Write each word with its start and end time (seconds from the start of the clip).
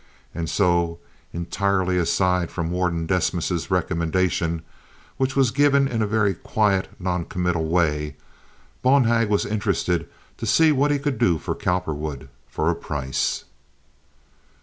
And 0.33 0.49
so, 0.49 0.97
entirely 1.31 1.99
aside 1.99 2.49
from 2.49 2.71
Warden 2.71 3.05
Desmas's 3.05 3.69
recommendation, 3.69 4.63
which 5.17 5.35
was 5.35 5.51
given 5.51 5.87
in 5.87 6.01
a 6.01 6.07
very 6.07 6.33
quiet, 6.33 6.89
noncommittal 6.99 7.67
way, 7.67 8.15
Bonhag 8.81 9.29
was 9.29 9.45
interested 9.45 10.09
to 10.37 10.47
see 10.47 10.71
what 10.71 10.89
he 10.89 10.97
could 10.97 11.19
do 11.19 11.37
for 11.37 11.53
Cowperwood 11.53 12.29
for 12.47 12.71
a 12.71 12.75
price. 12.75 13.43